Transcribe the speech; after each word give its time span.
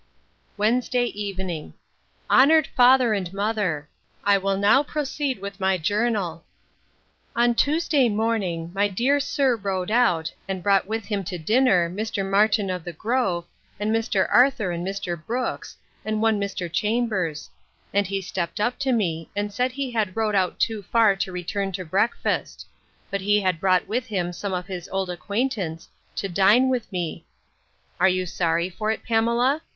Wednesday 0.57 1.03
evening. 1.05 1.75
HONOURED 2.27 2.65
FATHER 2.75 3.13
AND 3.13 3.31
MOTHER! 3.33 3.87
I 4.23 4.35
will 4.35 4.57
now 4.57 4.81
proceed 4.81 5.37
with 5.37 5.59
my 5.59 5.77
journal. 5.77 6.43
On 7.35 7.53
Tuesday 7.53 8.09
morning, 8.09 8.71
my 8.73 8.87
dear 8.87 9.19
sir 9.19 9.55
rode 9.55 9.91
out, 9.91 10.33
and 10.47 10.63
brought 10.63 10.87
with 10.87 11.05
him 11.05 11.23
to 11.25 11.37
dinner, 11.37 11.87
Mr. 11.87 12.27
Martin 12.27 12.71
of 12.71 12.83
the 12.83 12.93
Grove, 12.93 13.45
and 13.79 13.93
Mr. 13.95 14.27
Arthur, 14.31 14.71
and 14.71 14.83
Mr. 14.83 15.23
Brooks, 15.23 15.77
and 16.03 16.19
one 16.19 16.41
Mr. 16.41 16.67
Chambers; 16.67 17.51
and 17.93 18.07
he 18.07 18.21
stept 18.21 18.59
up 18.59 18.79
to 18.79 18.91
me, 18.91 19.29
and 19.35 19.53
said 19.53 19.71
he 19.71 19.91
had 19.91 20.17
rode 20.17 20.33
out 20.33 20.59
too 20.59 20.81
far 20.81 21.15
to 21.17 21.31
return 21.31 21.71
to 21.73 21.85
breakfast; 21.85 22.65
but 23.11 23.21
he 23.21 23.39
had 23.41 23.59
brought 23.59 23.87
with 23.87 24.07
him 24.07 24.33
some 24.33 24.51
of 24.51 24.65
his 24.65 24.89
old 24.89 25.11
acquaintance, 25.11 25.87
to 26.15 26.27
dine 26.27 26.69
with 26.69 26.91
me. 26.91 27.23
Are 27.99 28.09
you 28.09 28.25
sorry 28.25 28.67
for 28.67 28.89
it, 28.89 29.03
Pamela? 29.03 29.61